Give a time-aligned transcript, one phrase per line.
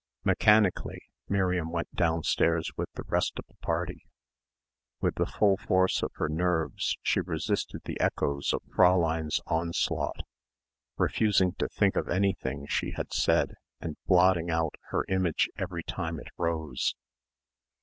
[0.23, 0.97] Mechanically
[1.29, 4.07] Miriam went downstairs with the rest of the party.
[4.99, 10.21] With the full force of her nerves she resisted the echoes of Fräulein's onslaught,
[10.97, 16.19] refusing to think of anything she had said and blotting out her image every time
[16.19, 16.95] it rose.